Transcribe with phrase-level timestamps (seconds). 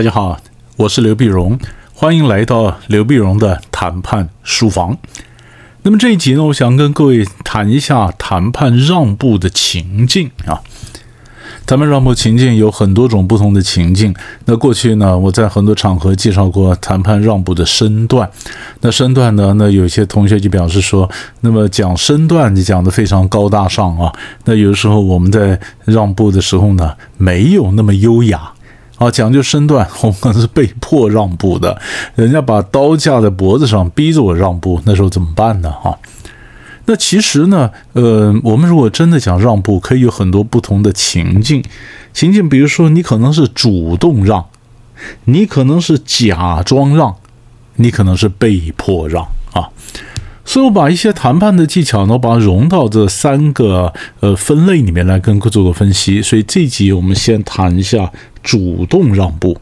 [0.00, 0.40] 大家好，
[0.78, 1.58] 我是刘碧荣，
[1.92, 4.96] 欢迎来到刘碧荣的谈判书房。
[5.82, 10.62] 那么这一集呢，我想跟各位谈一下谈判让步的情境啊。
[11.66, 14.14] 谈判让步情境有很多种不同的情境。
[14.46, 18.26] 那过去呢，我在很多场合介绍过谈判让步的身段。
[18.80, 21.06] 那身段呢，那有些同学就表示说，
[21.42, 24.10] 那么讲身段你讲的非常高大上啊。
[24.46, 28.50] 那有的时候我们在让步的时候呢，没有那么优雅。
[29.00, 31.80] 啊，讲究身段， 我们是被迫让步的，
[32.14, 35.72] 人家把刀架在脖子上，逼着我让步，那时候怎么办呢？
[35.72, 35.98] 哈，
[36.84, 41.64] 那其实呢，呃，我们如果真的想让步，可以有很多不同的情境，
[42.12, 44.44] 情境，比如说你可能是主动让，
[45.24, 47.16] 你可能是假装让，
[47.76, 49.70] 你可能是被迫让啊。
[50.42, 56.20] 所以，我把一些谈判的技巧呢，把它融到这三个呃分类里面来，跟各位做个分析。
[56.20, 58.10] 所以这集我们先谈一下
[58.42, 59.58] 主动让步。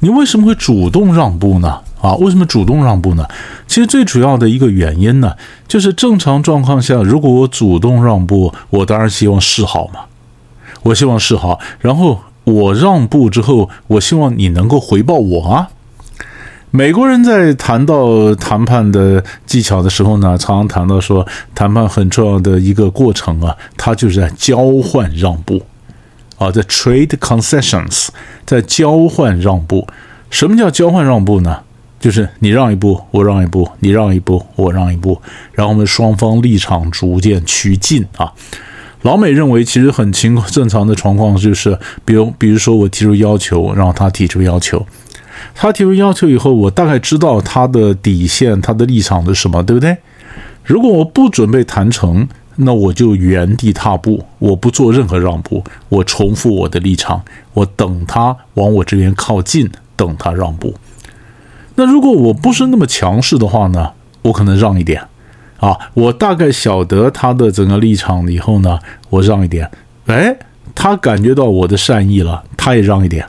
[0.00, 1.80] 你为什么会主动让步呢？
[2.00, 3.26] 啊，为什么主动让步呢？
[3.66, 5.34] 其实最主要的一个原因呢，
[5.66, 10.00] 就是正常状况下，如果我主动让步，我当然希望示好嘛，
[10.82, 15.68] 我希望示好，然后我让步之后，我希望你能够回报我啊。
[16.70, 25.62] 美国人在谈到谈判的技巧的时候呢，常常谈到说，谈判很重要的一个过程啊，它就是在交换让步
[26.38, 28.08] 啊，在 trade concessions，
[28.44, 29.86] 在交换让步。
[30.30, 31.60] 什么叫交换让步呢？
[31.98, 35.20] 就是你让一步，我让一步；你让一步，我让一步，
[35.52, 38.32] 然后我们双方立场逐渐趋近啊。
[39.02, 44.86] 老美认为，其实很情正常的状况就是，比如，比如说我提出要求，然后他提出要求。
[45.54, 49.96] 他提出要求以后，我大概知道他的底线、他的立场是什么，对不对？
[50.64, 57.22] 如果我不准备谈成，那我就原地踏步，我不做任何让步，我重复我的立场，
[57.54, 60.74] 我等他往我这边靠近，等他让步。
[61.74, 63.92] 那如果我不是那么强势的话呢？
[64.22, 65.00] 我可能让一点
[65.58, 69.70] 啊，我大概晓得他的整个立场以后呢，我让一点。
[70.06, 70.36] 哎，
[70.74, 73.24] 他感觉到我的善意了，他也让一点。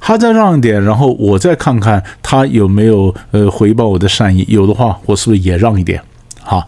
[0.00, 6.02] 他再让一点，然后我再看看他有没有呃回报我的善意，有的话，我是不是也让一点？
[6.42, 6.66] 好，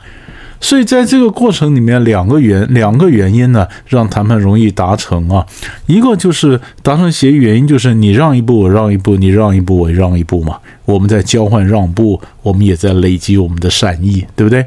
[0.60, 5.46] 所以在这个过程里面，两个原两个原因呢，让谈判容易达成啊。
[5.86, 10.58] 一个就是达成协议原因，就是你让一步，我让一步，你让一步，我让一步嘛。
[10.84, 14.66] 我们在交换让步，我们也在累积我们的善意，对不对？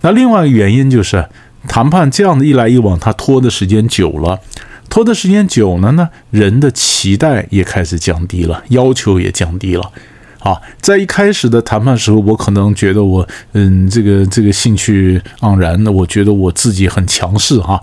[0.00, 1.24] 那另外一个原因就是
[1.66, 4.40] 谈判这样的一来一往，它拖的时间久了。
[4.88, 9.92] 拖的时间久了呢，人的期待也开始降低了，要求也降低了。
[10.40, 17.82] 啊，在一开始的谈判时候，我可能觉得我，嗯，这个这个兴趣盎然的，我觉得我自己很强势哈。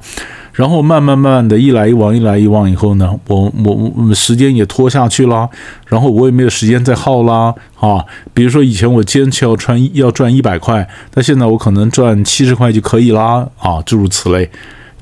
[0.54, 5.50] 然后慢慢慢慢的一来一往，一来一往以后呢，我我我时间也拖下去了，
[5.88, 7.54] 然后我也没有时间再耗啦。
[7.78, 13.46] 啊，比如说以前我坚持要穿要赚一百块，那现在我可能赚七十块就可以啦。
[13.58, 14.50] 啊，诸如此类。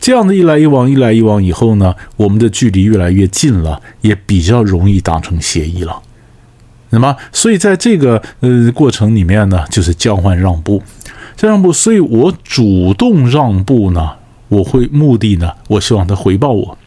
[0.01, 6.01] 这样的一来一往，一来一往以后呢，我们的距离越来越近了，也比较容易达成协议了。
[6.93, 10.81] 那么，所以在这个呃过程里面呢，就是交换让步，
[11.35, 11.73] 这让步。
[11.73, 14.11] 所以我主动让步呢，
[14.47, 16.77] 我会目的呢，我希望他回报我。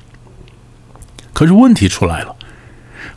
[1.32, 2.36] 可是问题出来了，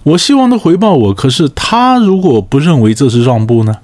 [0.01, 3.77] 我希望他回报我，可是他如果不认为这是让步呢？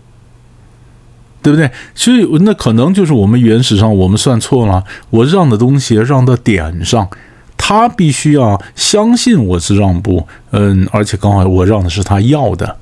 [1.43, 1.69] 对不对？
[1.93, 4.83] 所以那可能就是我们原始上我们算错了。
[5.11, 7.07] 我让的东西让到点上，
[7.55, 12.75] 他必须要相信我是让步，嗯，而且刚好我让的是他要的，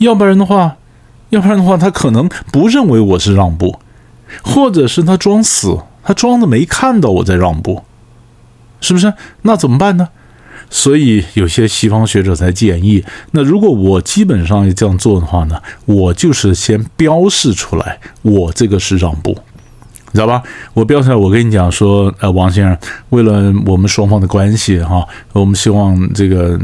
[0.00, 0.76] 要不然的话，
[1.28, 3.78] 要不然的话，他可能不认为我是让步，
[4.42, 7.84] 或者是他装死，他装的没看到我在让步，
[8.80, 9.12] 是不是？
[9.42, 10.08] 那怎么办呢？
[10.70, 19.36] 所以有些西方学者才建议，那如果我基本上这样做的话呢，我就是先标示出来，我这个是让步，
[20.12, 20.42] 知道吧？
[20.74, 22.78] 我标出来，我跟你讲说，呃，王先生，
[23.10, 26.58] 为了我们双方的关系哈，我们希望这个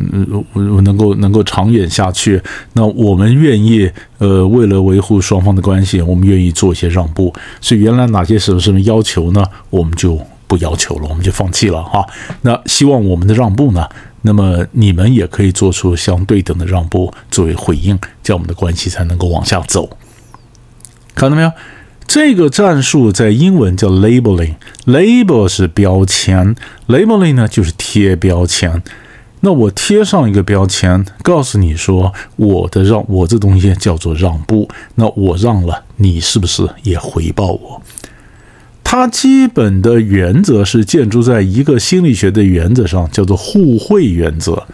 [0.55, 2.41] 能够能够长远下去，
[2.73, 7.33] 那我们愿意呃，为了维护双方的关系，我们愿意做一些让步。
[7.61, 9.45] 所以原来哪些什么什么要求呢？
[9.71, 10.21] 我们就。
[10.49, 12.07] 不要求了，我们就放弃了哈。
[12.43, 13.85] 那希望我们的让步呢？
[14.23, 19.91] 那么你们也可以做出相对等的让步作为回应，这样我们的关系才能够往下走。
[21.17, 21.51] 看到没有？
[22.07, 26.55] 这个战术在英文叫 labeling，label 是标签
[26.89, 28.83] ，labeling 呢就是贴标签。
[29.41, 34.69] 那我贴上一个标签，告诉你说我的让，我这东西叫做让步。
[34.95, 37.83] 那我让了，你是不是也回报我？
[38.83, 44.67] 它基本的原则是建筑在一个心理学的原则上，叫做互惠原则。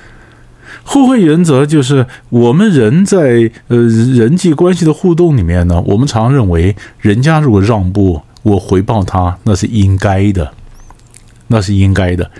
[0.84, 10.52] 互惠原则就是我们人在呃人际关系的互动里面呢，我们常认为人家如果让步，我回报他那是应该的，
[11.46, 12.31] 那是应该的。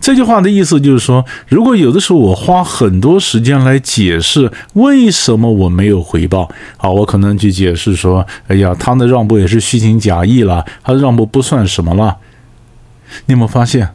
[0.00, 12.18] 这句话的意思就是说，如果有的时候我花很多时间来解释为什么我没有回报，好，我可能去解释说，哎呀，他的让步也是虚情假意了，他的让步不算什么了。
[13.26, 13.90] 你有没有发现？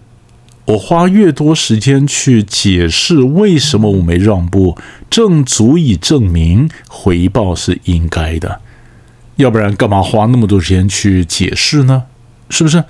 [0.67, 4.77] 我花越多时间去解释为什么我没让步，
[5.09, 8.59] 正足以证明回报是应该的，
[9.37, 12.03] 要不然干嘛花那么多时间去解释呢？
[12.49, 12.83] 是不是？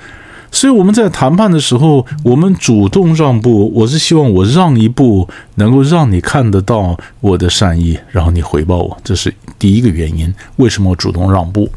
[0.49, 10.33] 所以我们在谈判的时候，我们主动让步，我是希望我让一步能够让你看得到我的善意，然后你回报我，这是第一个原因。
[10.55, 11.69] 为什么我主动让步？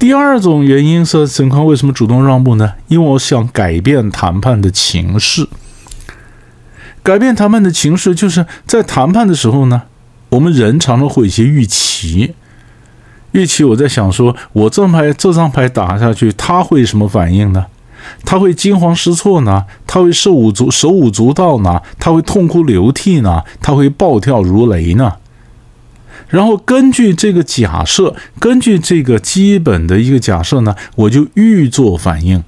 [0.00, 2.72] 第二种原因是陈康为什么主动让步呢？
[2.88, 5.46] 因为我想改变谈判的情势。
[7.02, 9.82] 改变谈判的情势，就是在谈判的时候呢，
[10.30, 12.34] 我们人常常会有一些预期。
[13.32, 17.66] 预期我在想说，我这牌这张牌打下去，他会什么反应呢？
[18.24, 19.66] 他会惊慌失措呢？
[19.86, 21.82] 他会手舞足手舞足蹈呢？
[21.98, 23.42] 他会痛哭流涕呢？
[23.60, 25.16] 他会暴跳如雷呢？
[26.30, 32.42] 然后根据这个假设，根据这个基本的一个假设呢，我就预做反应。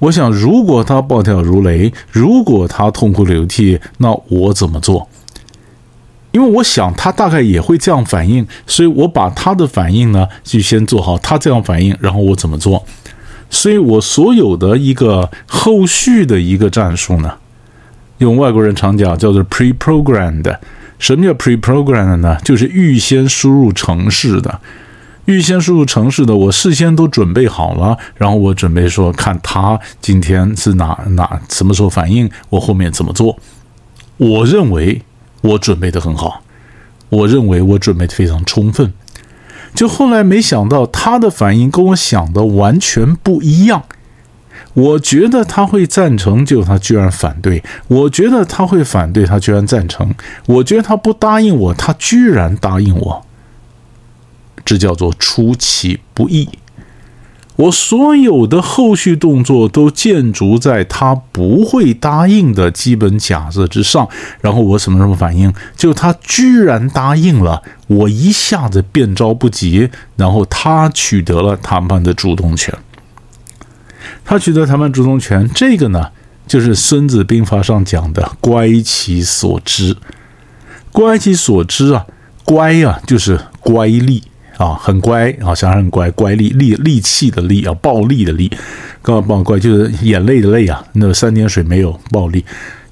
[0.00, 5.08] 我想，如果他暴跳如雷，如果他痛哭流涕，那我怎么做？
[6.32, 11.16] 因为我想他大概也会这样反应，所以我把他的反应呢就先做好。
[11.18, 12.84] 他这样反应，然后我怎么做？
[13.50, 17.32] 所以我所有的一个后续的一个战术呢，
[18.18, 20.56] 用外国人常讲叫做 pre-programmed。
[20.98, 22.38] 什么叫 pre-programmed 呢？
[22.44, 24.60] 就是预先输入程式的，
[25.26, 33.38] 预先输入程式的，我事先都准备好了，然后我准备说，看他今天是哪哪什么时候反应，我后面怎么做？
[34.16, 35.02] 我认为
[35.42, 36.42] 我准备的很好，
[37.08, 38.92] 我认为我准备的非常充分，
[39.74, 43.84] 就后来没想到他的反应跟我想的完全不一样。
[44.78, 50.06] 我觉得他会赞成，就他居然反对；我觉得他会反对，他居然赞成；
[50.46, 53.26] 我觉得他不答应我，他居然答应我。
[54.64, 56.48] 这叫做出其不意。
[57.56, 64.08] 我所有的后续动作都建筑在他不会答应的基本假设之上，
[64.40, 65.52] 然后我什么什么反应？
[65.76, 72.72] 就他居然答应了，我一下子变招不及，然后他取得了谈判的主动权。
[74.24, 76.10] 他取得谈判主动权，这个呢，
[76.46, 79.96] 就是《孙子兵法》上讲的“乖其所知”。
[80.90, 82.04] 乖其所知啊，
[82.44, 84.22] 乖啊，就是乖戾
[84.56, 88.50] 啊，很乖啊，小孩很乖，乖戾，戾戾气的戾啊，暴力的戾，
[89.02, 92.44] 刚刚暴乖就是眼泪的泪啊，那三点水没有暴力，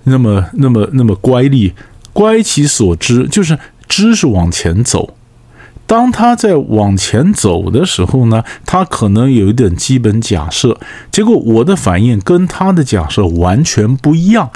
[0.04, 1.72] 那么那么那么乖戾，
[2.12, 3.58] 乖其所知，就是
[3.88, 5.16] 知是往前走。
[5.86, 10.78] 当他在往前走的时候呢，他可能有一点基本假设，
[11.12, 14.50] 结果我的反应跟他的假设完全不一样，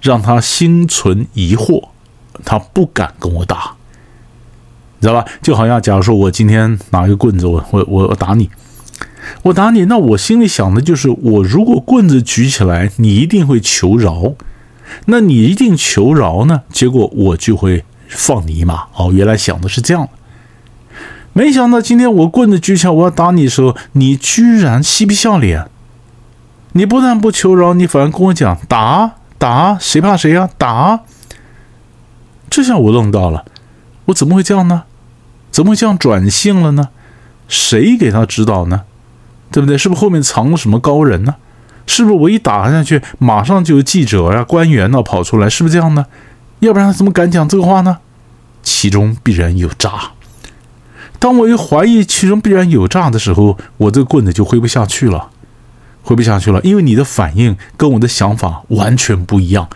[0.00, 1.88] 让他心存疑惑，
[2.44, 3.74] 他不敢跟我打，
[5.00, 5.26] 你知道吧？
[5.42, 8.48] 就好像假如说我今天拿一个棍子，我我我打你，
[9.42, 14.34] 我打你，那我心里想的就是，我如果棍子举起来，你一定会求饶，
[15.06, 18.84] 那你一定求饶呢，结果我就会放你一马。
[18.94, 20.08] 哦，原来想的是这样。
[21.32, 25.68] 没想到今天我棍子举起来，我要打你的时候，你居然嬉皮笑脸。
[26.72, 30.48] 你不但不求饶，你反而跟我讲打打，谁怕谁呀？
[30.56, 31.00] 打！
[32.48, 33.44] 这下我愣到了，
[34.06, 34.84] 我怎么会这样呢？
[35.50, 36.90] 怎么会这样转性了呢？
[37.48, 38.82] 谁给他指导呢？
[39.50, 39.76] 对不对？
[39.76, 41.36] 是不是后面藏了什么高人呢？
[41.86, 45.48] 是不是我一打下去，马上就有记者呀、官员呢跑出来？
[45.48, 46.06] 是不是这样呢？
[46.60, 47.98] 要不然他怎么敢讲这个话呢？
[48.62, 50.12] 其中必然有诈。
[51.20, 55.30] 当我一怀疑其中必然有诈的时候，我这个棍子就挥不下去了，
[56.02, 59.68] 挥不下去了，因为你的反应跟我的想法完全不一样，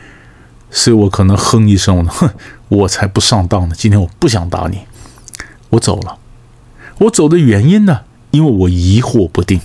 [0.71, 2.31] 所以我可能哼一声，哼，
[2.69, 3.75] 我才不上当呢。
[3.79, 4.81] 今天我不想打你，
[5.69, 6.17] 我走了。
[6.99, 8.01] 我走的原因呢？
[8.31, 9.61] 因为我疑惑不定。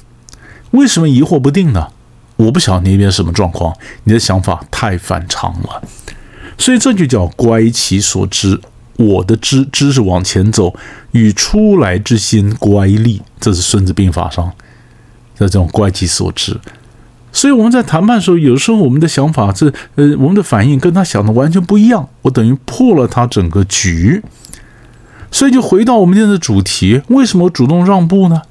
[0.72, 1.88] 为什么疑惑不定呢？
[2.36, 5.82] 我不晓得你那边什么状况，你的想法太反常了，
[6.58, 8.60] 所以这就叫乖其所知。
[9.00, 10.76] 我的知知识往前走，
[11.14, 14.46] 与出来之心乖戾，这是《孙子兵法》上
[15.38, 16.60] 的这种乖其所知。
[17.32, 24.22] 所以我们在谈判的时候，有时候我们的想法是，呃，我们的反应跟他想的完全不一样，我等于破了他整个局。
[25.32, 28.42] 所以就回到我们今天的主题：为什么主动让步呢？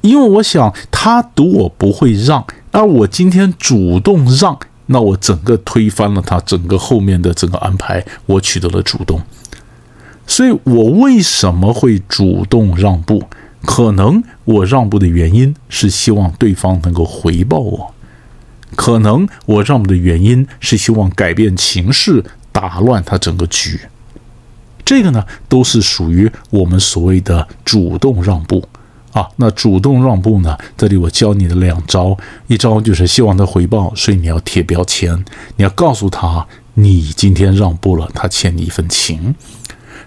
[0.00, 9.20] 因为我想他赌我不会让，而我今天主动让，那我整个推翻了他整个后面的整个安排，我取得了主动。
[10.26, 13.22] 所以我为什么会主动让步？
[13.66, 17.94] 可能我让步的原因是希望对方能够回报我，
[18.76, 23.80] 可能我让步的原因是希望改变情势，打乱他整个局。
[24.84, 28.62] 这个呢，都是属于我们所谓的主动让步
[29.12, 29.26] 啊。
[29.36, 32.14] 那主动让步呢，这里我教你的两招，
[32.48, 35.24] 一招就是希望他回报，所以你要贴标签，
[35.56, 39.34] 你要告诉他你今天让步了，他欠你一份情。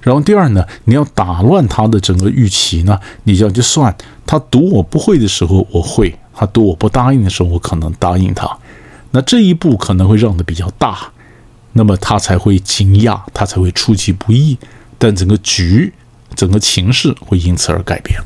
[0.02, 3.94] 然后第二呢，你要打乱他的整个预期呢，你就要去算
[4.26, 8.58] 他赌我不会的时候我会，他赌我不答应的时候我可能答应他，
[9.12, 11.00] 那这一步可能会让的比较大，
[11.74, 14.58] 那么他才会惊讶，他才会出其不意，
[14.98, 15.92] 但整个局、
[16.36, 18.20] 整个情势会因此而改变。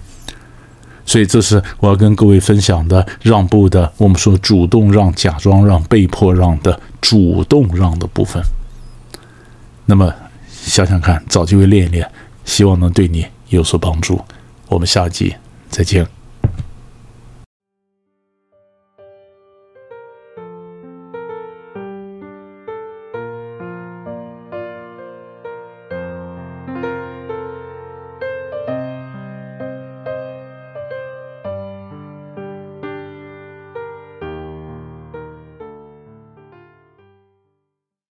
[1.06, 8.42] 所以这是我要跟各位分享的让步的，我们说主动让、假装让、被迫让的主动让的部分。
[9.86, 10.14] 那么。
[10.64, 12.10] 想想看，找机会练一练，
[12.46, 14.24] 希望能对你有所帮助。
[14.68, 15.36] 我们下集
[15.70, 16.21] 再见。